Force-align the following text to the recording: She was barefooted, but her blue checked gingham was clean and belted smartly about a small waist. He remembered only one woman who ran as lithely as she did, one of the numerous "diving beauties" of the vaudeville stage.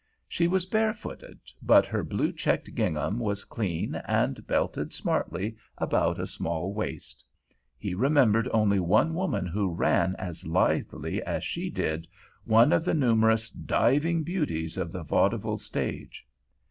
She 0.27 0.47
was 0.47 0.65
barefooted, 0.65 1.39
but 1.61 1.85
her 1.85 2.03
blue 2.03 2.31
checked 2.31 2.73
gingham 2.73 3.19
was 3.19 3.43
clean 3.43 3.93
and 3.93 4.47
belted 4.47 4.93
smartly 4.93 5.57
about 5.77 6.19
a 6.19 6.25
small 6.25 6.73
waist. 6.73 7.23
He 7.77 7.93
remembered 7.93 8.49
only 8.51 8.79
one 8.79 9.13
woman 9.13 9.45
who 9.45 9.75
ran 9.75 10.15
as 10.15 10.47
lithely 10.47 11.21
as 11.21 11.43
she 11.43 11.69
did, 11.69 12.07
one 12.45 12.73
of 12.73 12.83
the 12.83 12.95
numerous 12.95 13.51
"diving 13.51 14.23
beauties" 14.23 14.75
of 14.75 14.91
the 14.91 15.03
vaudeville 15.03 15.59
stage. 15.59 16.25